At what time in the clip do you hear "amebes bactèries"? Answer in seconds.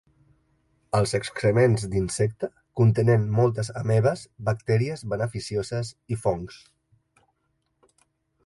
3.83-5.05